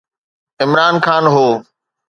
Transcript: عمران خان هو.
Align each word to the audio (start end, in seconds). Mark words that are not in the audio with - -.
عمران 0.63 0.95
خان 1.05 1.23
هو. 1.33 1.47